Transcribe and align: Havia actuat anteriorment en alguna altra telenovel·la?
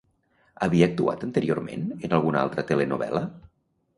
Havia 0.67 0.85
actuat 0.91 1.25
anteriorment 1.27 1.85
en 2.07 2.17
alguna 2.19 2.41
altra 2.47 2.63
telenovel·la? 2.73 3.25